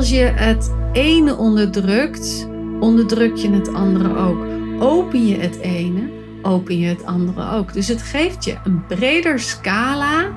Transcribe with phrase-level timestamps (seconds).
[0.00, 4.46] Als je het ene onderdrukt, onderdruk je het andere ook.
[4.78, 6.10] Open je het ene,
[6.42, 7.72] open je het andere ook.
[7.72, 10.28] Dus het geeft je een breder scala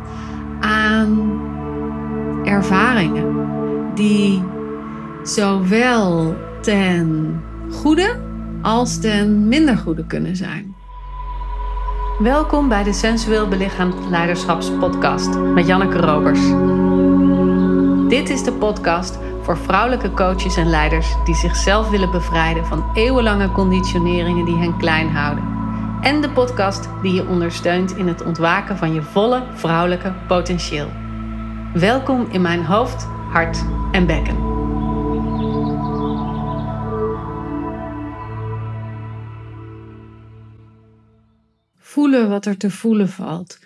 [0.59, 1.41] aan
[2.43, 3.35] ervaringen
[3.95, 4.43] die
[5.23, 7.39] zowel ten
[7.71, 8.19] goede
[8.61, 10.75] als ten minder goede kunnen zijn.
[12.19, 16.41] Welkom bij de Sensueel Belichaamd Leiderschapspodcast met Janneke Robers.
[18.09, 23.51] Dit is de podcast voor vrouwelijke coaches en leiders die zichzelf willen bevrijden van eeuwenlange
[23.51, 25.43] conditioneringen die hen klein houden.
[26.01, 30.89] En de podcast die je ondersteunt in het ontwaken van je volle vrouwelijke potentieel.
[31.73, 34.51] Welkom in mijn hoofd, hart en bekken.
[41.77, 43.59] Voelen wat er te voelen valt.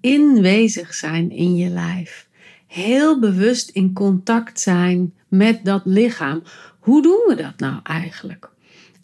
[0.00, 2.28] Inwezig zijn in je lijf.
[2.70, 6.42] Heel bewust in contact zijn met dat lichaam.
[6.78, 8.50] Hoe doen we dat nou eigenlijk?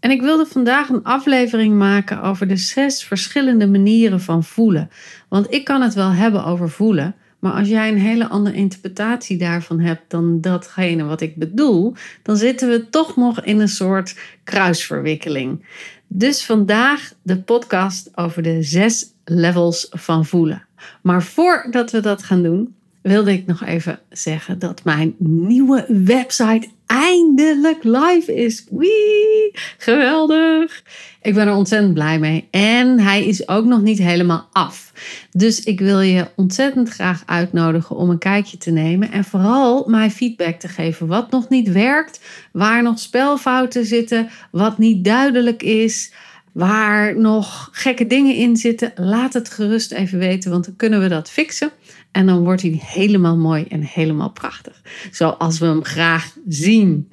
[0.01, 4.91] En ik wilde vandaag een aflevering maken over de zes verschillende manieren van voelen.
[5.29, 7.15] Want ik kan het wel hebben over voelen.
[7.39, 12.37] Maar als jij een hele andere interpretatie daarvan hebt dan datgene wat ik bedoel, dan
[12.37, 15.67] zitten we toch nog in een soort kruisverwikkeling.
[16.07, 20.67] Dus vandaag de podcast over de zes levels van voelen.
[21.03, 22.75] Maar voordat we dat gaan doen,
[23.07, 28.67] wilde ik nog even zeggen dat mijn nieuwe website eindelijk live is.
[28.71, 30.83] Wee, geweldig.
[31.23, 32.49] Ik ben er ontzettend blij mee.
[32.51, 34.93] En hij is ook nog niet helemaal af.
[35.31, 39.13] Dus ik wil je ontzettend graag uitnodigen om een kijkje te nemen.
[39.13, 41.07] En vooral mij feedback te geven.
[41.07, 42.21] Wat nog niet werkt,
[42.53, 46.13] waar nog spelfouten zitten, wat niet duidelijk is
[46.57, 51.09] waar nog gekke dingen in zitten, laat het gerust even weten, want dan kunnen we
[51.09, 51.71] dat fixen.
[52.13, 54.83] En dan wordt hij helemaal mooi en helemaal prachtig.
[55.11, 57.13] Zoals we hem graag zien.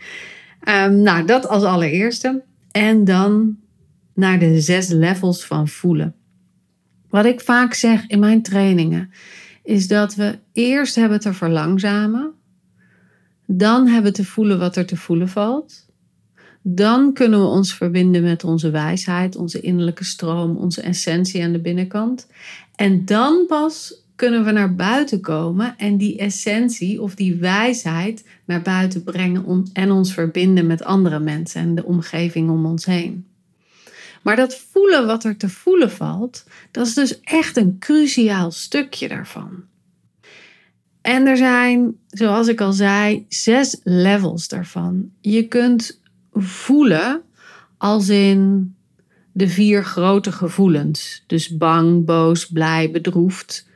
[0.68, 2.44] Um, nou, dat als allereerste.
[2.72, 3.58] En dan
[4.14, 6.16] naar de zes levels van voelen.
[7.10, 9.12] Wat ik vaak zeg in mijn trainingen
[9.64, 12.32] is dat we eerst hebben te verlangzamen.
[13.46, 15.86] Dan hebben te voelen wat er te voelen valt.
[16.66, 21.60] Dan kunnen we ons verbinden met onze wijsheid, onze innerlijke stroom, onze essentie aan de
[21.60, 22.28] binnenkant.
[22.76, 28.62] En dan pas kunnen we naar buiten komen en die essentie of die wijsheid naar
[28.62, 33.26] buiten brengen en ons verbinden met andere mensen en de omgeving om ons heen.
[34.22, 39.08] Maar dat voelen wat er te voelen valt, dat is dus echt een cruciaal stukje
[39.08, 39.64] daarvan.
[41.02, 45.10] En er zijn, zoals ik al zei, zes levels daarvan.
[45.22, 46.02] Je kunt
[46.34, 47.22] voelen
[47.78, 48.76] als in
[49.32, 51.24] de vier grote gevoelens.
[51.28, 53.68] Dus bang, boos, blij, bedroefd.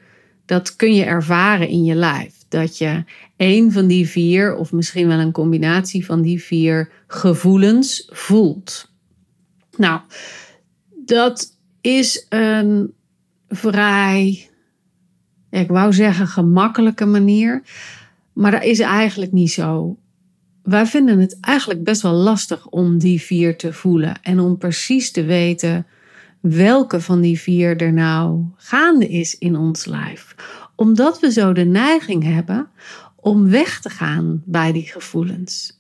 [0.46, 2.36] Dat kun je ervaren in je lijf.
[2.48, 3.04] Dat je
[3.38, 8.92] een van die vier, of misschien wel een combinatie van die vier gevoelens voelt.
[9.78, 10.02] Nou,
[11.06, 12.94] dat is een
[13.50, 14.50] vrij,
[15.50, 17.64] ik wou zeggen gemakkelijke manier,
[18.34, 19.98] maar dat is eigenlijk niet zo
[20.68, 25.12] wij vinden het eigenlijk best wel lastig om die vier te voelen en om precies
[25.12, 25.86] te weten
[26.40, 30.36] welke van die vier er nou gaande is in ons lijf.
[30.76, 32.70] Omdat we zo de neiging hebben
[33.16, 35.80] om weg te gaan bij die gevoelens.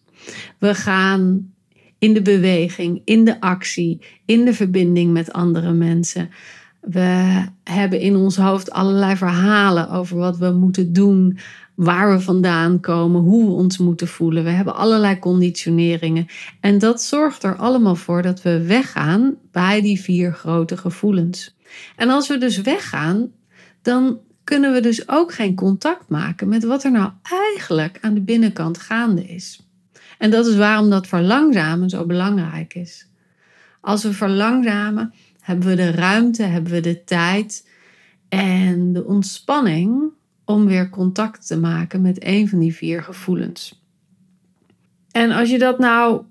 [0.57, 1.53] We gaan
[1.99, 6.29] in de beweging, in de actie, in de verbinding met andere mensen.
[6.89, 11.37] We hebben in ons hoofd allerlei verhalen over wat we moeten doen,
[11.75, 14.43] waar we vandaan komen, hoe we ons moeten voelen.
[14.43, 16.27] We hebben allerlei conditioneringen.
[16.59, 21.55] En dat zorgt er allemaal voor dat we weggaan bij die vier grote gevoelens.
[21.95, 23.31] En als we dus weggaan,
[23.81, 28.21] dan kunnen we dus ook geen contact maken met wat er nou eigenlijk aan de
[28.21, 29.67] binnenkant gaande is.
[30.17, 33.07] En dat is waarom dat verlangzamen zo belangrijk is.
[33.81, 35.13] Als we verlangzamen,
[35.47, 37.67] hebben we de ruimte, hebben we de tijd
[38.29, 40.03] en de ontspanning
[40.45, 43.81] om weer contact te maken met een van die vier gevoelens.
[45.11, 46.21] En als je dat nou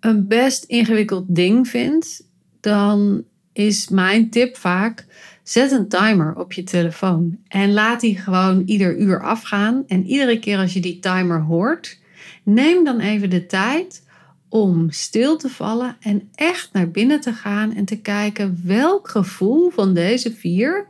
[0.00, 2.24] een best ingewikkeld ding vindt,
[2.60, 5.06] dan is mijn tip vaak:
[5.42, 9.84] zet een timer op je telefoon en laat die gewoon ieder uur afgaan.
[9.86, 11.98] En iedere keer als je die timer hoort,
[12.42, 14.06] neem dan even de tijd
[14.48, 19.70] om stil te vallen en echt naar binnen te gaan en te kijken welk gevoel
[19.70, 20.86] van deze vier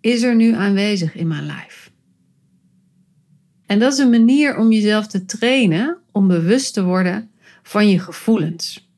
[0.00, 1.90] is er nu aanwezig in mijn lijf.
[3.66, 7.30] En dat is een manier om jezelf te trainen om bewust te worden
[7.62, 8.88] van je gevoelens.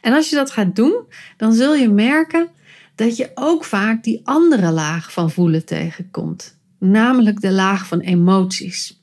[0.00, 1.04] En als je dat gaat doen,
[1.36, 2.48] dan zul je merken
[2.94, 9.02] dat je ook vaak die andere laag van voelen tegenkomt, namelijk de laag van emoties.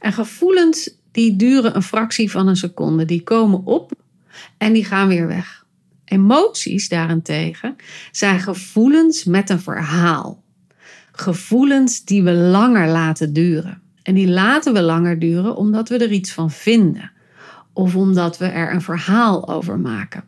[0.00, 3.04] En gevoelens die duren een fractie van een seconde.
[3.04, 3.92] Die komen op
[4.58, 5.64] en die gaan weer weg.
[6.04, 7.76] Emoties daarentegen
[8.10, 10.42] zijn gevoelens met een verhaal.
[11.12, 13.82] Gevoelens die we langer laten duren.
[14.02, 17.10] En die laten we langer duren omdat we er iets van vinden.
[17.72, 20.24] Of omdat we er een verhaal over maken.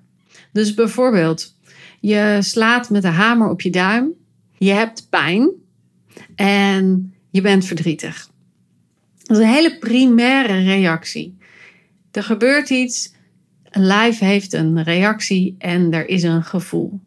[0.53, 1.55] Dus bijvoorbeeld,
[2.01, 4.13] je slaat met de hamer op je duim.
[4.59, 5.51] Je hebt pijn.
[6.35, 8.31] En je bent verdrietig.
[9.33, 11.39] Dat is een hele primaire reactie.
[12.11, 13.13] Er gebeurt iets,
[13.71, 17.01] een lijf heeft een reactie en er is een gevoel.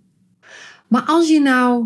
[0.88, 1.86] Maar als je nou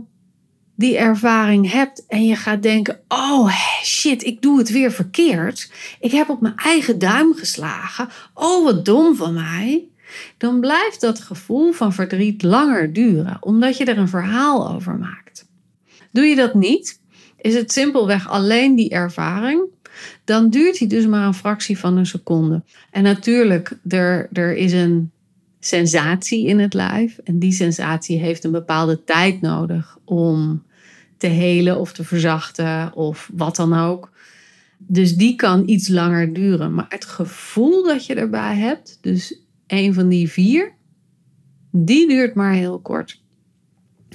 [0.75, 3.53] die ervaring hebt en je gaat denken: oh
[3.83, 5.71] shit, ik doe het weer verkeerd.
[5.99, 8.09] Ik heb op mijn eigen duim geslagen.
[8.33, 9.87] Oh, wat dom van mij.
[10.37, 15.47] Dan blijft dat gevoel van verdriet langer duren, omdat je er een verhaal over maakt.
[16.11, 17.01] Doe je dat niet,
[17.37, 19.61] is het simpelweg alleen die ervaring,
[20.29, 22.63] dan duurt die dus maar een fractie van een seconde.
[22.91, 25.11] En natuurlijk, er, er is een
[25.59, 27.17] sensatie in het lijf.
[27.17, 30.63] En die sensatie heeft een bepaalde tijd nodig om
[31.17, 34.11] te helen of te verzachten of wat dan ook.
[34.77, 36.73] Dus die kan iets langer duren.
[36.73, 40.73] Maar het gevoel dat je erbij hebt, dus een van die vier,
[41.71, 43.21] die duurt maar heel kort.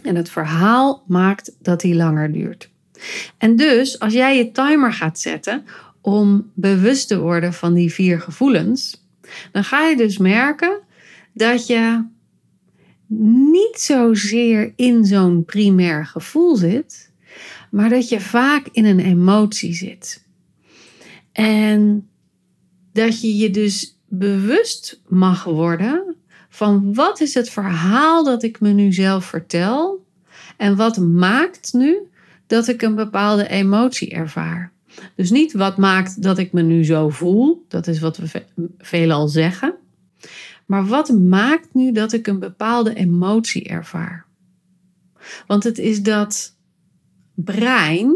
[0.03, 2.71] En het verhaal maakt dat die langer duurt.
[3.39, 5.65] En dus als jij je timer gaat zetten
[6.05, 9.07] om bewust te worden van die vier gevoelens,
[9.53, 10.81] dan ga je dus merken
[11.33, 12.05] dat je
[13.47, 17.11] niet zozeer in zo'n primair gevoel zit,
[17.71, 20.25] maar dat je vaak in een emotie zit.
[21.33, 22.09] En
[22.93, 26.17] dat je je dus bewust mag worden
[26.49, 30.07] van wat is het verhaal dat ik me nu zelf vertel
[30.57, 31.99] en wat maakt nu
[32.47, 34.74] dat ik een bepaalde emotie ervaar.
[35.15, 38.45] Dus niet wat maakt dat ik me nu zo voel, dat is wat we
[38.79, 39.75] veelal zeggen,
[40.67, 44.27] maar wat maakt nu dat ik een bepaalde emotie ervaar?
[45.47, 46.57] Want het is dat
[47.35, 48.15] brein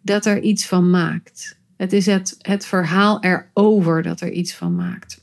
[0.00, 1.58] dat er iets van maakt.
[1.76, 5.22] Het is het, het verhaal erover dat er iets van maakt.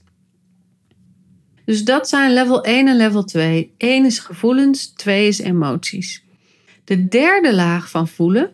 [1.65, 3.73] Dus dat zijn level 1 en level 2.
[3.77, 6.23] 1 is gevoelens, 2 is emoties.
[6.83, 8.51] De derde laag van voelen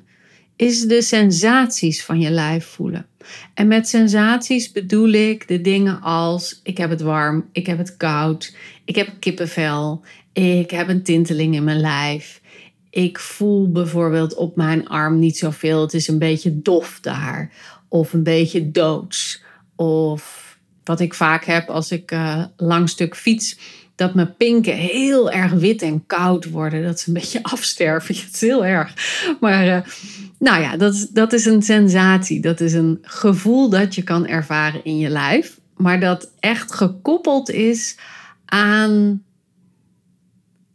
[0.57, 3.05] is de sensaties van je lijf voelen.
[3.53, 7.97] En met sensaties bedoel ik de dingen als ik heb het warm, ik heb het
[7.97, 8.55] koud,
[8.85, 10.01] ik heb kippenvel,
[10.33, 12.41] ik heb een tinteling in mijn lijf.
[12.89, 17.51] Ik voel bijvoorbeeld op mijn arm niet zoveel, het is een beetje dof daar.
[17.89, 19.43] Of een beetje doods.
[19.75, 23.57] Of wat ik vaak heb als ik uh, lang stuk fiets,
[23.95, 26.83] dat mijn pinken heel erg wit en koud worden.
[26.83, 28.15] Dat ze een beetje afsterven.
[28.15, 28.93] Het is heel erg.
[29.39, 29.79] Maar uh,
[30.39, 32.41] nou ja, dat, dat is een sensatie.
[32.41, 35.59] Dat is een gevoel dat je kan ervaren in je lijf.
[35.75, 37.97] Maar dat echt gekoppeld is
[38.45, 39.23] aan,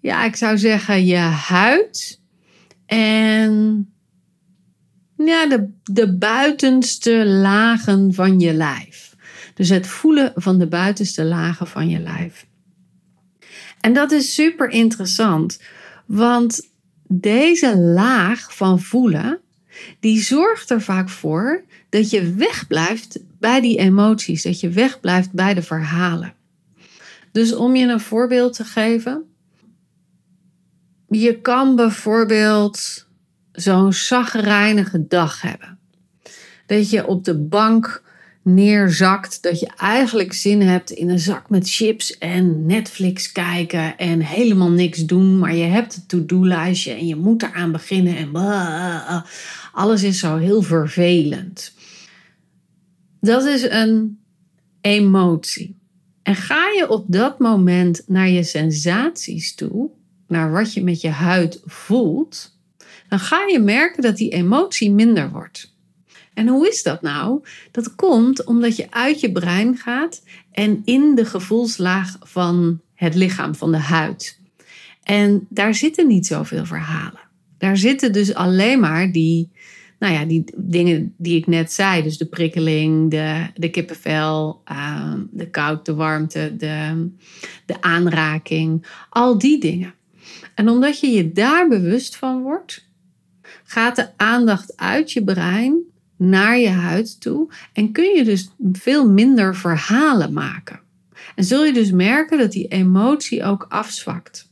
[0.00, 2.20] ja, ik zou zeggen, je huid.
[2.86, 3.86] En
[5.16, 9.16] ja, de, de buitenste lagen van je lijf.
[9.54, 12.46] Dus het voelen van de buitenste lagen van je lijf.
[13.80, 15.60] En dat is super interessant,
[16.06, 16.68] want
[17.08, 19.41] deze laag van voelen,
[20.00, 25.54] die zorgt er vaak voor dat je wegblijft bij die emoties, dat je wegblijft bij
[25.54, 26.34] de verhalen.
[27.32, 29.24] Dus om je een voorbeeld te geven,
[31.08, 33.06] je kan bijvoorbeeld
[33.52, 35.78] zo'n zagrijnige dag hebben.
[36.66, 38.02] Dat je op de bank
[38.42, 39.42] neerzakt.
[39.42, 44.70] Dat je eigenlijk zin hebt in een zak met chips en Netflix kijken en helemaal
[44.70, 45.38] niks doen.
[45.38, 48.16] Maar je hebt het to-do-lijstje en je moet eraan beginnen.
[48.16, 48.30] En
[49.72, 51.72] alles is zo heel vervelend.
[53.20, 54.18] Dat is een
[54.80, 55.80] emotie.
[56.22, 59.90] En ga je op dat moment naar je sensaties toe,
[60.28, 62.58] naar wat je met je huid voelt,
[63.08, 65.71] dan ga je merken dat die emotie minder wordt.
[66.34, 67.40] En hoe is dat nou?
[67.70, 70.22] Dat komt omdat je uit je brein gaat
[70.52, 74.40] en in de gevoelslaag van het lichaam, van de huid.
[75.02, 77.20] En daar zitten niet zoveel verhalen.
[77.58, 79.50] Daar zitten dus alleen maar die,
[79.98, 82.02] nou ja, die dingen die ik net zei.
[82.02, 87.08] Dus de prikkeling, de, de kippenvel, uh, de koud, de warmte, de,
[87.66, 88.86] de aanraking.
[89.10, 89.94] Al die dingen.
[90.54, 92.88] En omdat je je daar bewust van wordt,
[93.62, 95.91] gaat de aandacht uit je brein
[96.28, 100.80] naar je huid toe en kun je dus veel minder verhalen maken.
[101.34, 104.50] En zul je dus merken dat die emotie ook afzwakt.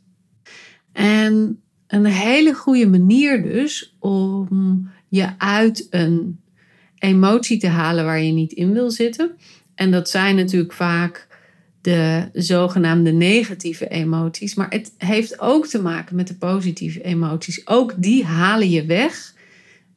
[0.93, 6.41] En een hele goede manier dus om je uit een
[6.99, 9.31] emotie te halen waar je niet in wil zitten.
[9.75, 11.29] En dat zijn natuurlijk vaak
[11.81, 14.55] de zogenaamde negatieve emoties.
[14.55, 17.67] Maar het heeft ook te maken met de positieve emoties.
[17.67, 19.35] Ook die halen je weg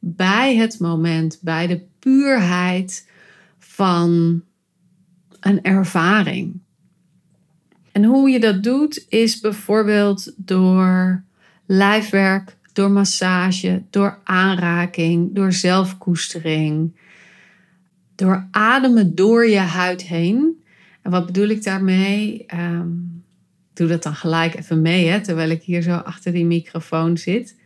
[0.06, 3.08] bij het moment, bij de puurheid
[3.58, 4.42] van
[5.40, 6.60] een ervaring.
[7.92, 11.22] En hoe je dat doet is bijvoorbeeld door
[11.66, 16.96] lijfwerk, door massage, door aanraking, door zelfkoestering,
[18.14, 20.62] door ademen door je huid heen.
[21.02, 22.46] En wat bedoel ik daarmee?
[22.54, 23.24] Um,
[23.74, 27.56] doe dat dan gelijk even mee, hè, terwijl ik hier zo achter die microfoon zit.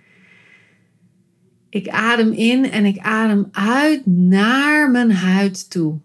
[1.70, 5.98] Ik adem in en ik adem uit naar mijn huid toe.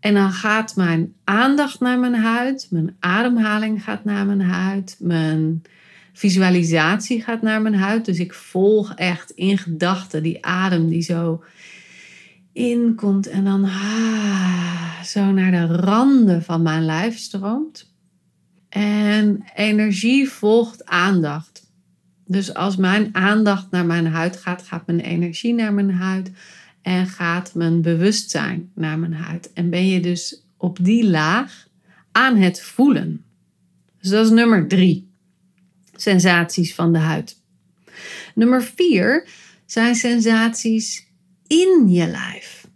[0.00, 5.62] En dan gaat mijn aandacht naar mijn huid, mijn ademhaling gaat naar mijn huid, mijn
[6.12, 8.04] visualisatie gaat naar mijn huid.
[8.04, 11.42] Dus ik volg echt in gedachten die adem die zo
[12.52, 17.92] inkomt en dan ah, zo naar de randen van mijn lijf stroomt.
[18.68, 21.53] En energie volgt aandacht.
[22.26, 26.30] Dus als mijn aandacht naar mijn huid gaat, gaat mijn energie naar mijn huid
[26.82, 29.52] en gaat mijn bewustzijn naar mijn huid.
[29.52, 31.68] En ben je dus op die laag
[32.12, 33.24] aan het voelen.
[34.00, 35.10] Dus dat is nummer drie.
[35.94, 37.40] Sensaties van de huid.
[38.34, 39.28] Nummer vier
[39.66, 41.06] zijn sensaties
[41.46, 42.68] in je lijf.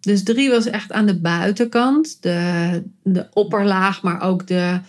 [0.00, 4.80] Dus drie was echt aan de buitenkant, de, de opperlaag, maar ook de,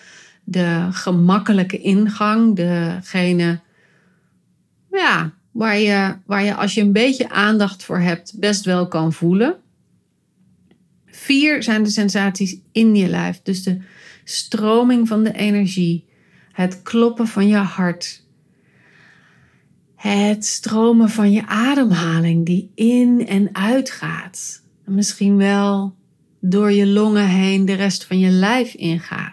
[0.43, 2.55] de gemakkelijke ingang.
[2.55, 3.59] Degene
[4.91, 9.13] ja, waar, je, waar je als je een beetje aandacht voor hebt best wel kan
[9.13, 9.55] voelen.
[11.05, 13.41] Vier zijn de sensaties in je lijf.
[13.43, 13.81] Dus de
[14.23, 16.05] stroming van de energie,
[16.51, 18.25] het kloppen van je hart,
[19.95, 24.63] het stromen van je ademhaling die in en uit gaat.
[24.85, 25.95] Misschien wel
[26.39, 29.30] door je longen heen de rest van je lijf ingaat.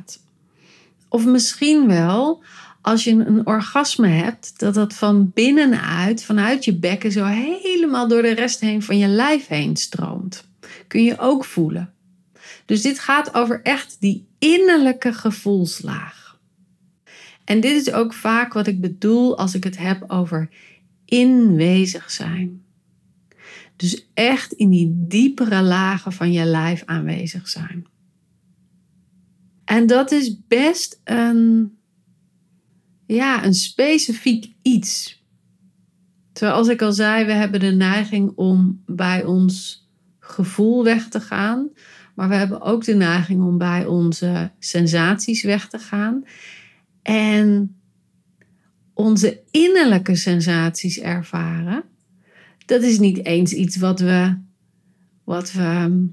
[1.09, 2.43] Of misschien wel
[2.81, 8.23] als je een orgasme hebt, dat dat van binnenuit, vanuit je bekken, zo helemaal door
[8.23, 10.49] de rest heen van je lijf heen stroomt.
[10.87, 11.93] Kun je ook voelen.
[12.65, 16.39] Dus dit gaat over echt die innerlijke gevoelslaag.
[17.45, 20.49] En dit is ook vaak wat ik bedoel als ik het heb over
[21.05, 22.63] inwezig zijn.
[23.77, 27.87] Dus echt in die diepere lagen van je lijf aanwezig zijn.
[29.69, 31.73] En dat is best een,
[33.07, 35.23] ja, een specifiek iets.
[36.33, 39.87] Zoals ik al zei, we hebben de neiging om bij ons
[40.19, 41.71] gevoel weg te gaan.
[42.15, 46.25] Maar we hebben ook de neiging om bij onze sensaties weg te gaan.
[47.03, 47.77] En
[48.95, 51.85] onze innerlijke sensaties ervaren.
[52.67, 54.39] Dat is niet eens iets wat we,
[55.25, 56.07] wat we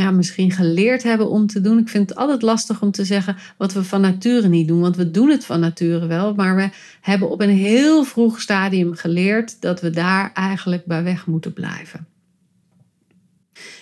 [0.00, 1.78] ja, misschien geleerd hebben om te doen.
[1.78, 4.96] Ik vind het altijd lastig om te zeggen wat we van nature niet doen, want
[4.96, 6.68] we doen het van nature wel, maar we
[7.00, 12.06] hebben op een heel vroeg stadium geleerd dat we daar eigenlijk bij weg moeten blijven.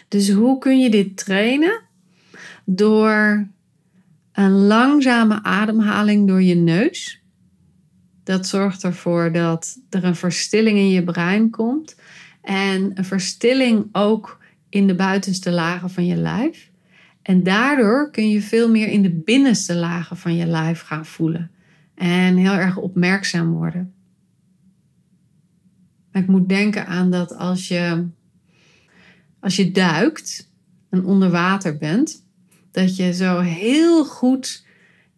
[0.08, 1.80] Dus hoe kun je dit trainen?
[2.64, 3.46] Door
[4.32, 7.20] een langzame ademhaling door je neus.
[8.25, 11.96] Dat zorgt ervoor dat er een verstilling in je brein komt.
[12.42, 14.38] En een verstilling ook
[14.68, 16.70] in de buitenste lagen van je lijf.
[17.22, 21.50] En daardoor kun je veel meer in de binnenste lagen van je lijf gaan voelen.
[21.94, 23.92] En heel erg opmerkzaam worden.
[26.12, 28.06] Ik moet denken aan dat als je,
[29.40, 30.50] als je duikt
[30.90, 32.26] en onder water bent,
[32.70, 34.66] dat je zo heel goed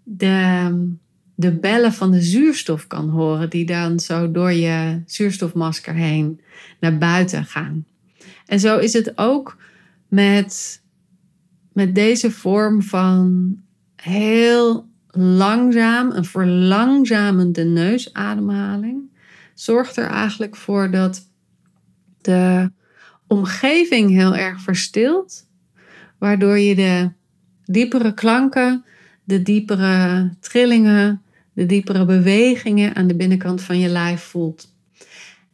[0.03, 0.95] de,
[1.35, 6.41] de bellen van de zuurstof kan horen, die dan zo door je zuurstofmasker heen
[6.81, 7.87] naar buiten gaan.
[8.51, 9.57] En zo is het ook
[10.09, 10.83] met,
[11.73, 13.57] met deze vorm van
[13.97, 19.19] heel langzaam, een verlangzamende neusademhaling.
[19.55, 21.29] Zorgt er eigenlijk voor dat
[22.21, 22.71] de
[23.27, 25.47] omgeving heel erg verstilt,
[26.19, 27.11] waardoor je de
[27.65, 28.85] diepere klanken,
[29.25, 34.75] de diepere trillingen, de diepere bewegingen aan de binnenkant van je lijf voelt.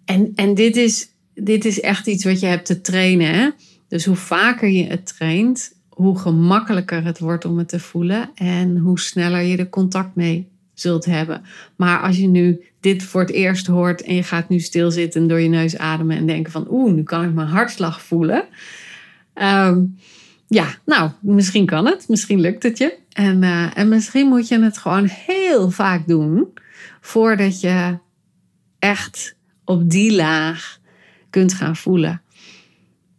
[0.05, 3.35] En, en dit is dit is echt iets wat je hebt te trainen.
[3.35, 3.51] Hè?
[3.89, 8.77] Dus hoe vaker je het traint, hoe gemakkelijker het wordt om het te voelen en
[8.77, 11.43] hoe sneller je er contact mee zult hebben.
[11.77, 15.41] Maar als je nu dit voor het eerst hoort en je gaat nu stilzitten door
[15.41, 18.45] je neus ademen en denken van oeh, nu kan ik mijn hartslag voelen.
[19.35, 19.85] Ehm,
[20.49, 22.99] ja, nou, misschien kan het, misschien lukt het je.
[23.13, 26.49] En, uh, en misschien moet je het gewoon heel vaak doen
[27.01, 27.99] voordat je
[28.79, 30.79] echt op die laag
[31.37, 32.23] kunt gaan voelen.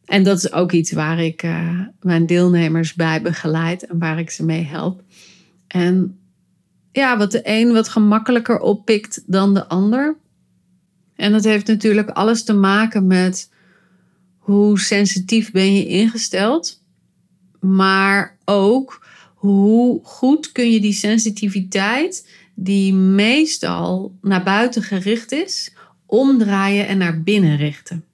[0.05, 4.29] En dat is ook iets waar ik uh, mijn deelnemers bij begeleid en waar ik
[4.29, 5.03] ze mee help.
[5.67, 6.19] En
[6.91, 10.17] ja, wat de een wat gemakkelijker oppikt dan de ander.
[11.15, 13.51] En dat heeft natuurlijk alles te maken met
[14.37, 16.83] hoe sensitief ben je ingesteld.
[17.59, 25.73] Maar ook hoe goed kun je die sensitiviteit, die meestal naar buiten gericht is,
[26.05, 28.06] omdraaien en naar binnen richten.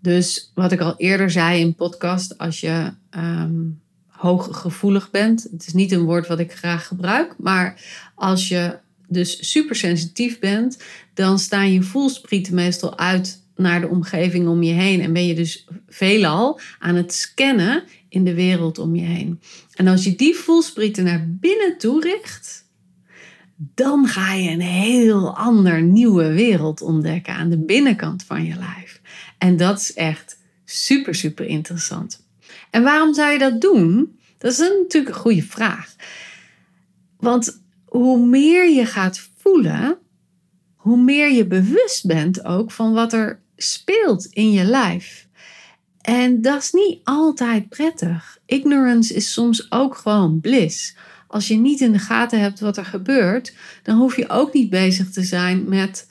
[0.00, 5.72] Dus wat ik al eerder zei in podcast, als je um, hooggevoelig bent, het is
[5.72, 7.82] niet een woord wat ik graag gebruik, maar
[8.14, 8.78] als je
[9.08, 10.82] dus supersensitief bent,
[11.14, 15.34] dan staan je voelsprieten meestal uit naar de omgeving om je heen en ben je
[15.34, 19.40] dus veelal aan het scannen in de wereld om je heen.
[19.74, 22.68] En als je die voelsprieten naar binnen toe richt,
[23.74, 28.99] dan ga je een heel ander nieuwe wereld ontdekken aan de binnenkant van je lijf.
[29.40, 32.24] En dat is echt super, super interessant.
[32.70, 34.18] En waarom zou je dat doen?
[34.38, 35.94] Dat is natuurlijk een goede vraag.
[37.16, 39.98] Want hoe meer je gaat voelen,
[40.76, 45.28] hoe meer je bewust bent ook van wat er speelt in je lijf.
[46.00, 48.38] En dat is niet altijd prettig.
[48.46, 50.96] Ignorance is soms ook gewoon bliss.
[51.26, 54.70] Als je niet in de gaten hebt wat er gebeurt, dan hoef je ook niet
[54.70, 56.08] bezig te zijn met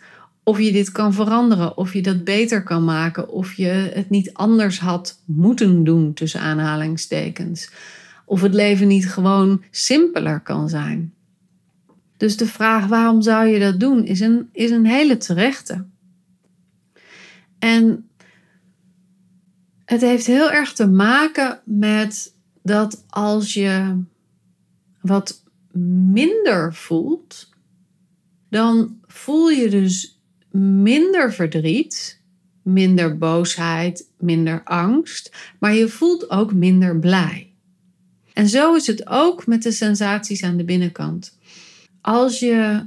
[0.50, 4.34] of je dit kan veranderen, of je dat beter kan maken, of je het niet
[4.34, 7.72] anders had moeten doen, tussen aanhalingstekens.
[8.26, 11.14] Of het leven niet gewoon simpeler kan zijn.
[12.18, 15.86] Dus de vraag waarom zou je dat doen, is een, is een hele terechte.
[17.60, 18.10] En
[19.86, 24.02] het heeft heel erg te maken met dat als je
[25.02, 25.44] wat
[26.12, 27.50] minder voelt,
[28.50, 30.19] dan voel je dus
[30.52, 32.22] minder verdriet,
[32.62, 37.54] minder boosheid, minder angst, maar je voelt ook minder blij.
[38.34, 41.38] En zo is het ook met de sensaties aan de binnenkant.
[42.02, 42.86] Als je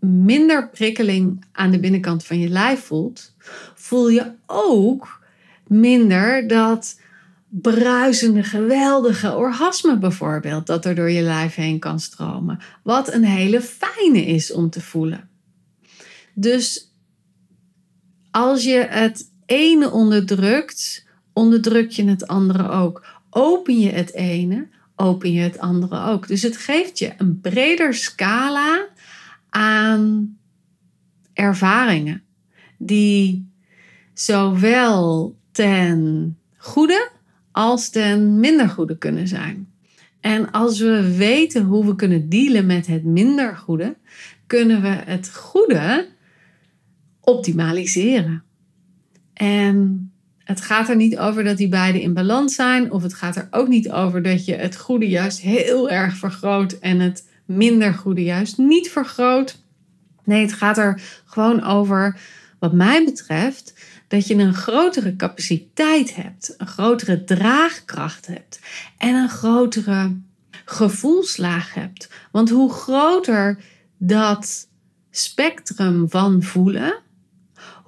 [0.00, 3.34] minder prikkeling aan de binnenkant van je lijf voelt,
[3.74, 5.20] voel je ook
[5.66, 7.00] minder dat
[7.48, 12.58] bruisende, geweldige orgasme bijvoorbeeld, dat er door je lijf heen kan stromen.
[12.82, 15.28] Wat een hele fijne is om te voelen.
[16.34, 16.94] Dus
[18.30, 23.04] als je het ene onderdrukt, onderdruk je het andere ook.
[23.30, 26.28] Open je het ene, open je het andere ook.
[26.28, 28.88] Dus het geeft je een breder scala
[29.48, 30.36] aan
[31.32, 32.22] ervaringen
[32.78, 33.50] die
[34.14, 37.10] zowel ten goede
[37.50, 39.72] als ten minder goede kunnen zijn.
[40.20, 43.96] En als we weten hoe we kunnen dealen met het minder goede,
[44.46, 46.08] kunnen we het goede
[47.24, 48.42] optimaliseren.
[49.32, 53.36] En het gaat er niet over dat die beide in balans zijn, of het gaat
[53.36, 57.94] er ook niet over dat je het goede juist heel erg vergroot en het minder
[57.94, 59.62] goede juist niet vergroot.
[60.24, 62.20] Nee, het gaat er gewoon over,
[62.58, 63.74] wat mij betreft,
[64.08, 68.60] dat je een grotere capaciteit hebt, een grotere draagkracht hebt
[68.98, 70.16] en een grotere
[70.64, 72.08] gevoelslaag hebt.
[72.30, 73.58] Want hoe groter
[73.98, 74.68] dat
[75.10, 76.94] spectrum van voelen,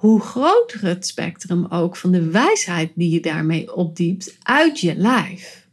[0.05, 5.67] hoe groter het spectrum ook van de wijsheid die je daarmee opdiept uit je lijf.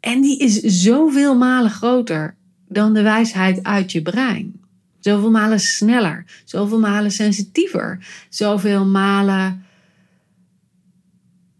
[0.00, 2.36] En die is zoveel malen groter
[2.68, 4.60] dan de wijsheid uit je brein.
[4.98, 9.64] Zoveel malen sneller, zoveel malen sensitiever, zoveel malen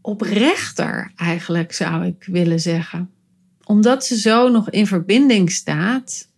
[0.01, 3.11] oprechter eigenlijk zou ik willen zeggen.
[3.65, 6.29] Omdat ze zo nog in verbinding staat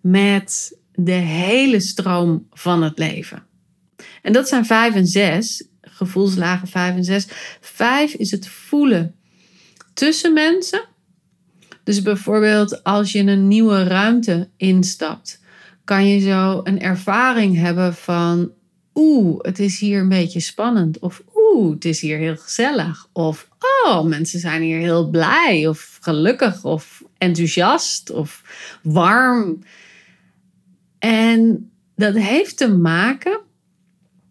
[0.00, 3.47] met de hele stroom van het leven.
[4.22, 7.26] En dat zijn vijf en zes, gevoelslagen vijf en zes.
[7.60, 9.14] Vijf is het voelen
[9.94, 10.84] tussen mensen.
[11.84, 15.40] Dus bijvoorbeeld als je een nieuwe ruimte instapt,
[15.84, 18.52] kan je zo een ervaring hebben van
[18.94, 20.98] oeh, het is hier een beetje spannend.
[20.98, 23.08] Of oeh, het is hier heel gezellig.
[23.12, 23.48] Of
[23.84, 28.42] oh, mensen zijn hier heel blij of gelukkig of enthousiast of
[28.82, 29.58] warm.
[30.98, 33.40] En dat heeft te maken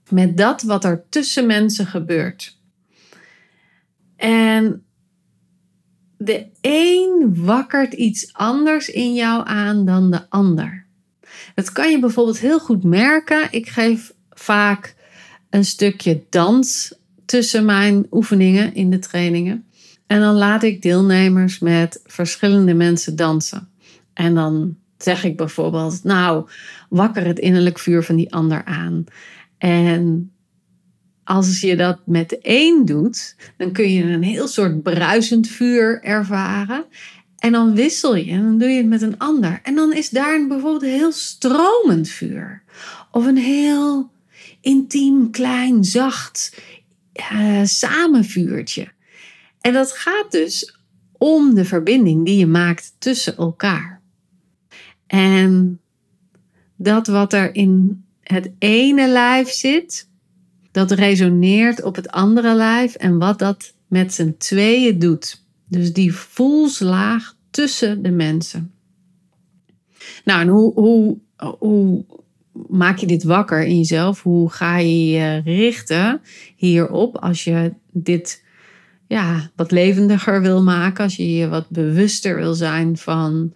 [0.10, 2.58] met dat wat er tussen mensen gebeurt.
[4.16, 4.86] En
[6.18, 10.86] de een wakkert iets anders in jou aan dan de ander.
[11.56, 13.48] Dat kan je bijvoorbeeld heel goed merken.
[13.52, 14.96] Ik geef vaak
[15.50, 19.66] een stukje dans tussen mijn oefeningen in de trainingen.
[20.08, 23.70] En dan laat ik deelnemers met verschillende mensen dansen.
[24.14, 26.50] En dan zeg ik bijvoorbeeld, nou,
[26.90, 29.06] wakker het innerlijk vuur van die ander aan.
[29.58, 30.32] En
[31.24, 36.86] als je dat met een doet, dan kun je een heel soort bruisend vuur ervaren.
[37.38, 39.60] En dan wissel je en dan doe je het met een ander.
[39.64, 42.64] En dan is daar bijvoorbeeld een heel stromend vuur.
[43.12, 44.12] Of een heel
[44.62, 46.62] intiem, klein, zacht
[47.34, 48.88] uh, samenvuurtje.
[49.62, 50.80] En dat gaat dus
[51.18, 54.02] om de verbinding die je maakt tussen elkaar.
[55.08, 55.80] En
[56.76, 60.10] dat wat er in het ene lijf zit,
[60.72, 65.46] dat resoneert op het andere lijf en wat dat met z'n tweeën doet.
[65.70, 68.72] Dus die voelslaag tussen de mensen.
[70.26, 70.74] Nou, en hoe,
[71.60, 72.06] hoe,
[72.70, 74.24] maak je dit wakker in jezelf?
[74.24, 76.22] Hoe ga je je richten
[76.56, 78.44] hierop als je dit
[79.08, 81.04] ja, wat levendiger wil maken?
[81.04, 83.54] Als je je wat bewuster wil zijn van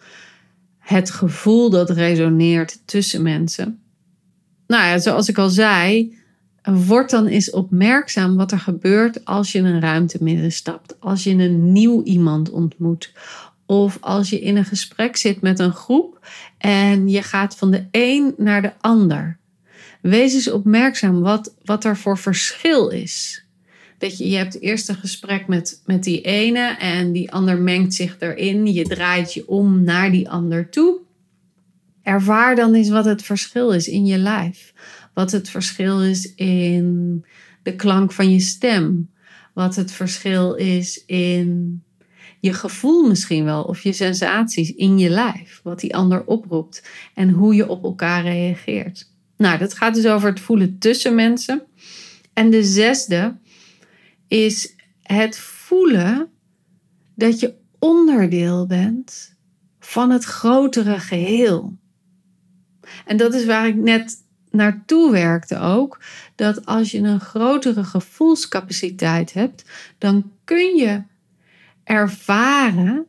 [0.77, 3.80] het gevoel dat resoneert tussen mensen?
[4.71, 6.15] Nou ja, zoals ik al zei,
[6.63, 10.95] word dan eens opmerkzaam wat er gebeurt als je een ruimte stapt.
[10.99, 13.13] Als je een nieuw iemand ontmoet.
[13.65, 17.85] Of als je in een gesprek zit met een groep en je gaat van de
[17.91, 19.37] een naar de ander.
[20.01, 23.45] Wees eens opmerkzaam wat, wat er voor verschil is.
[23.97, 27.93] Dat je, je hebt eerst een gesprek met, met die ene en die ander mengt
[27.93, 28.73] zich erin.
[28.73, 30.99] Je draait je om naar die ander toe.
[32.03, 34.73] Ervaar dan eens wat het verschil is in je lijf.
[35.13, 37.25] Wat het verschil is in
[37.63, 39.09] de klank van je stem.
[39.53, 41.81] Wat het verschil is in
[42.39, 45.59] je gevoel misschien wel of je sensaties in je lijf.
[45.63, 49.11] Wat die ander oproept en hoe je op elkaar reageert.
[49.37, 51.63] Nou, dat gaat dus over het voelen tussen mensen.
[52.33, 53.37] En de zesde
[54.27, 56.29] is het voelen
[57.15, 59.35] dat je onderdeel bent
[59.79, 61.79] van het grotere geheel.
[63.05, 65.99] En dat is waar ik net naartoe werkte ook.
[66.35, 71.03] Dat als je een grotere gevoelscapaciteit hebt, dan kun je
[71.83, 73.05] ervaren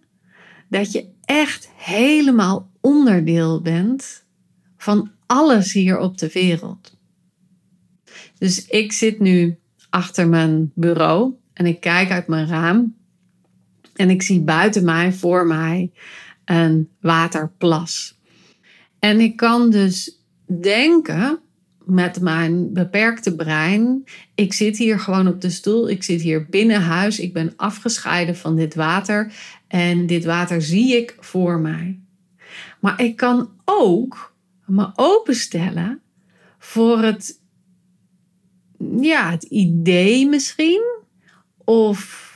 [0.69, 4.25] dat je echt helemaal onderdeel bent
[4.77, 6.97] van alles hier op de wereld.
[8.39, 9.59] Dus ik zit nu
[9.91, 12.95] achter mijn bureau en ik kijk uit mijn raam
[13.95, 15.93] en ik zie buiten mij, voor mij,
[16.45, 18.19] een waterplas.
[19.03, 20.19] En ik kan dus
[20.61, 21.41] denken
[21.85, 24.05] met mijn beperkte brein.
[24.35, 25.89] Ik zit hier gewoon op de stoel.
[25.89, 27.19] Ik zit hier binnen huis.
[27.19, 29.33] Ik ben afgescheiden van dit water.
[29.69, 32.01] En dit water zie ik voor mij.
[32.81, 34.35] Maar ik kan ook
[34.67, 36.01] me openstellen
[36.59, 37.41] voor het,
[39.01, 40.83] ja, het idee misschien.
[41.65, 42.31] Of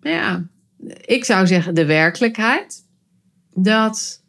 [0.00, 0.48] ja,
[1.04, 2.86] ik zou zeggen de werkelijkheid.
[3.62, 4.22] Dat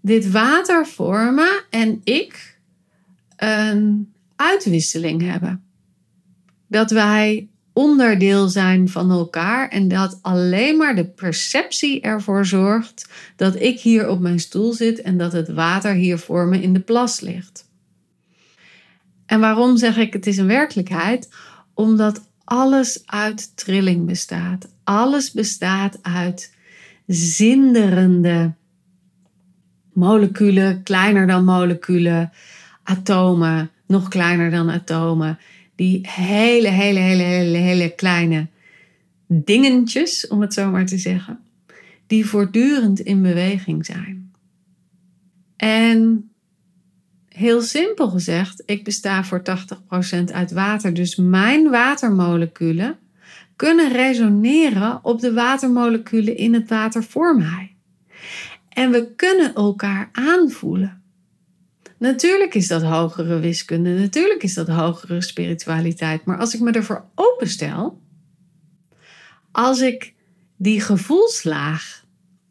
[0.00, 2.58] dit water vormen en ik
[3.36, 5.64] een uitwisseling hebben.
[6.66, 13.60] Dat wij onderdeel zijn van elkaar en dat alleen maar de perceptie ervoor zorgt dat
[13.60, 16.80] ik hier op mijn stoel zit en dat het water hier voor me in de
[16.80, 17.68] plas ligt.
[19.26, 21.28] En waarom zeg ik het is een werkelijkheid?
[21.74, 24.68] Omdat alles uit trilling bestaat.
[24.84, 26.54] Alles bestaat uit
[27.06, 28.52] zinderende
[29.92, 32.32] moleculen, kleiner dan moleculen,
[32.82, 35.38] atomen, nog kleiner dan atomen.
[35.74, 38.46] Die hele, hele, hele, hele, hele kleine
[39.26, 41.38] dingetjes, om het zo maar te zeggen,
[42.06, 44.32] die voortdurend in beweging zijn.
[45.56, 46.30] En
[47.28, 49.42] heel simpel gezegd, ik besta voor
[50.20, 52.98] 80% uit water, dus mijn watermoleculen
[53.56, 57.76] kunnen resoneren op de watermoleculen in het water voor mij.
[58.68, 61.02] En we kunnen elkaar aanvoelen.
[61.98, 67.04] Natuurlijk is dat hogere wiskunde, natuurlijk is dat hogere spiritualiteit, maar als ik me ervoor
[67.14, 68.02] openstel,
[69.52, 70.14] als ik
[70.56, 72.04] die gevoelslaag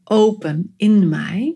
[0.03, 1.55] open in mij,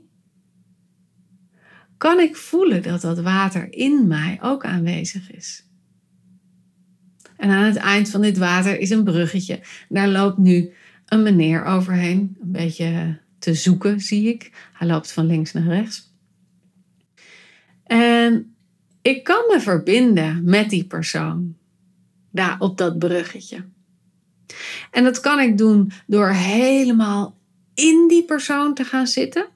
[1.98, 5.69] kan ik voelen dat dat water in mij ook aanwezig is.
[7.40, 9.60] En aan het eind van dit water is een bruggetje.
[9.90, 10.74] Daar loopt nu
[11.06, 14.52] een meneer overheen, een beetje te zoeken, zie ik.
[14.74, 16.14] Hij loopt van links naar rechts.
[17.84, 18.56] En
[19.02, 21.56] ik kan me verbinden met die persoon
[22.32, 23.66] daar op dat bruggetje.
[24.92, 27.38] En dat kan ik doen door helemaal
[27.74, 29.48] in die persoon te gaan zitten.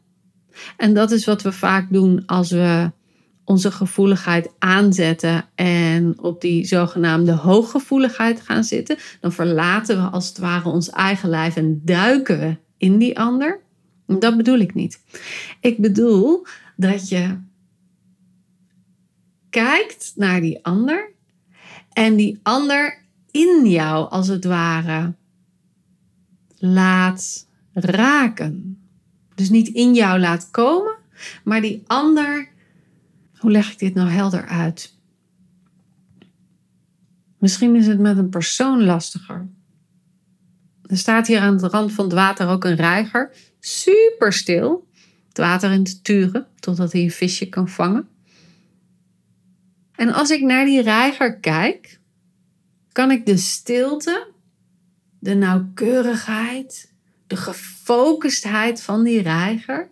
[0.78, 2.92] En dat is wat we vaak doen als we
[3.46, 8.98] onze gevoeligheid aanzetten en op die zogenaamde hooggevoeligheid gaan zitten.
[9.20, 13.60] Dan verlaten we als het ware ons eigen lijf en duiken we in die ander.
[14.06, 15.00] Dat bedoel ik niet.
[15.60, 17.38] Ik bedoel dat je
[19.50, 21.12] kijkt naar die ander
[21.92, 23.02] en die ander
[23.32, 25.14] in jou als het ware
[26.58, 28.78] laat raken.
[29.36, 30.96] Dus niet in jou laat komen,
[31.44, 32.48] maar die ander,
[33.44, 34.98] hoe leg ik dit nou helder uit?
[37.40, 39.50] Misschien is het met een persoon lastiger.
[40.86, 44.88] Er staat hier aan de rand van het water ook een reiger, super stil,
[45.28, 48.08] het water in te turen totdat hij een visje kan vangen.
[49.96, 52.00] En als ik naar die reiger kijk,
[52.92, 54.32] kan ik de stilte,
[55.20, 56.94] de nauwkeurigheid,
[57.28, 59.90] de gefocustheid van die reiger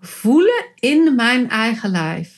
[0.00, 2.37] voelen in mijn eigen lijf.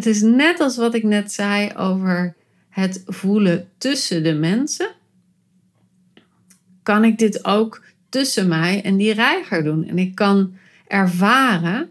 [0.00, 2.36] Het is net als wat ik net zei over
[2.68, 4.90] het voelen tussen de mensen.
[6.82, 9.84] Kan ik dit ook tussen mij en die reiger doen?
[9.84, 10.54] En ik kan
[10.86, 11.90] ervaren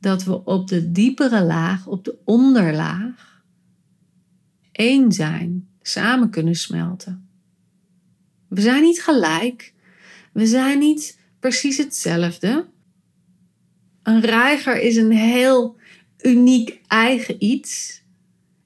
[0.00, 3.42] dat we op de diepere laag, op de onderlaag,
[4.72, 7.28] één zijn, samen kunnen smelten.
[8.48, 9.72] We zijn niet gelijk.
[10.32, 12.66] We zijn niet precies hetzelfde.
[14.02, 15.80] Een reiger is een heel
[16.22, 18.02] uniek eigen iets.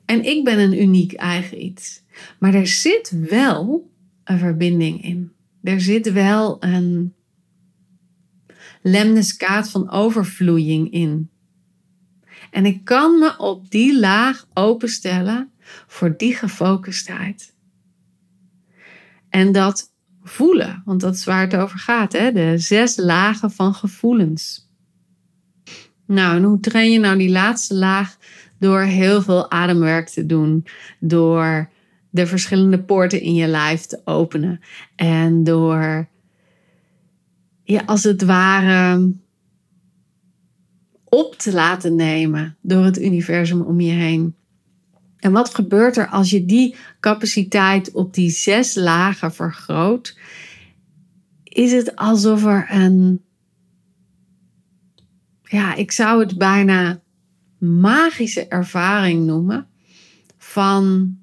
[0.04, 2.02] En ik ben een uniek eigen iets.
[2.38, 3.90] Maar er zit wel
[4.24, 5.32] een verbinding in.
[5.62, 7.14] Er zit wel een
[8.82, 11.30] lemniskaat van overvloeiing in.
[12.50, 15.50] En ik kan me op die laag openstellen
[15.86, 17.54] voor die gefocustheid.
[19.28, 19.92] En dat
[20.22, 22.32] voelen, want dat is waar het over gaat, hè?
[22.32, 24.65] de zes lagen van gevoelens.
[26.06, 28.16] Nou, en hoe train je nou die laatste laag?
[28.58, 30.66] Door heel veel ademwerk te doen,
[31.00, 31.70] door
[32.10, 34.60] de verschillende poorten in je lijf te openen
[34.96, 36.08] en door
[37.62, 39.12] je als het ware
[41.04, 44.34] op te laten nemen door het universum om je heen.
[45.18, 50.18] En wat gebeurt er als je die capaciteit op die zes lagen vergroot?
[51.44, 53.24] Is het alsof er een,
[55.48, 57.00] ja, ik zou het bijna
[57.58, 59.66] magische ervaring noemen
[60.38, 61.16] van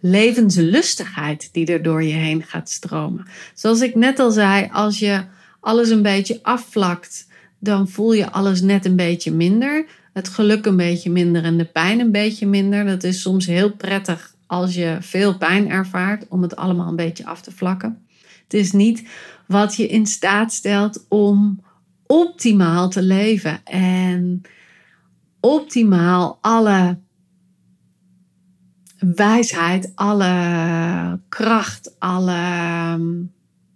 [0.00, 3.26] levenslustigheid die er door je heen gaat stromen.
[3.54, 5.24] Zoals ik net al zei, als je
[5.60, 7.26] alles een beetje afvlakt,
[7.58, 11.64] dan voel je alles net een beetje minder het geluk een beetje minder en de
[11.64, 12.84] pijn een beetje minder.
[12.84, 17.26] Dat is soms heel prettig als je veel pijn ervaart om het allemaal een beetje
[17.26, 18.06] af te vlakken.
[18.42, 19.08] Het is niet
[19.46, 21.60] wat je in staat stelt om
[22.12, 24.42] optimaal te leven en
[25.40, 26.98] optimaal alle
[28.98, 33.22] wijsheid, alle kracht, alle ehm,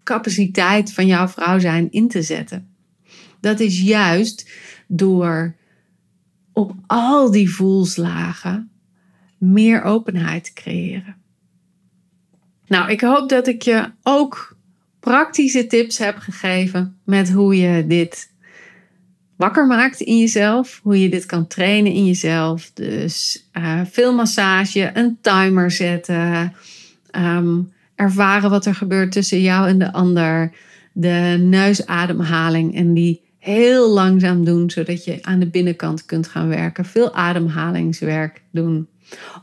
[0.03, 2.68] capaciteit van jouw vrouw zijn in te zetten.
[3.40, 4.51] Dat is juist
[4.88, 5.57] door
[6.53, 8.70] op al die voelslagen
[9.38, 11.16] meer openheid te creëren.
[12.66, 14.56] Nou, ik hoop dat ik je ook
[15.07, 18.31] praktische tips heb gegeven met hoe je dit
[19.37, 22.71] wakker maakt in jezelf, hoe je dit kan trainen in jezelf.
[22.75, 26.53] Dus uh, veel massage, een timer zetten,
[27.11, 27.61] ehm,
[27.95, 30.53] ervaren wat er gebeurt tussen jou en de ander,
[30.92, 36.85] de neusademhaling en die heel langzaam doen, zodat je aan de binnenkant kunt gaan werken.
[36.85, 38.88] Veel ademhalingswerk doen.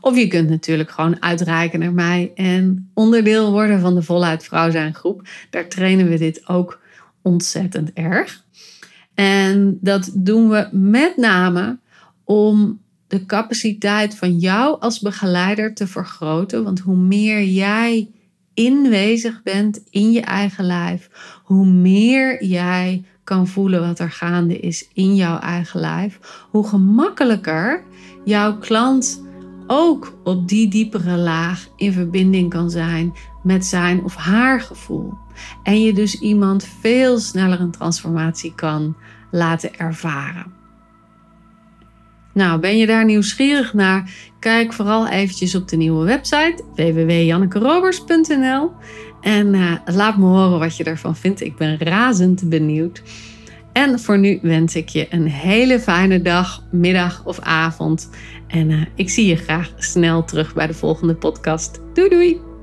[0.00, 4.70] Of je kunt natuurlijk gewoon uitreiken naar mij en onderdeel worden van de Voluit Vrouw
[4.70, 5.28] zijn groep.
[5.50, 6.80] Daar trainen we dit ook
[7.22, 8.44] ontzettend erg.
[9.14, 11.78] En dat doen we met name
[12.24, 16.64] om de capaciteit van jou als begeleider te vergroten.
[16.64, 18.08] Want hoe meer jij
[18.54, 21.10] inwezig bent in je eigen lijf,
[21.42, 26.18] hoe meer jij kan voelen wat er gaande is in jouw eigen lijf,
[26.50, 27.82] hoe gemakkelijker
[28.24, 29.22] jouw klant
[29.66, 35.12] ook op die diepere laag in verbinding kan zijn met zijn of haar gevoel.
[35.62, 38.96] En je dus iemand veel sneller een transformatie kan
[39.30, 40.52] laten ervaren.
[42.32, 44.10] Nou, ben je daar nieuwsgierig naar?
[44.38, 48.70] Kijk vooral eventjes op de nieuwe website www.jannekerobers.nl
[49.20, 51.40] en uh, laat me horen wat je ervan vindt.
[51.40, 53.02] Ik ben razend benieuwd.
[53.74, 58.10] En voor nu wens ik je een hele fijne dag, middag of avond.
[58.46, 61.80] En uh, ik zie je graag snel terug bij de volgende podcast.
[61.94, 62.53] Doei doei!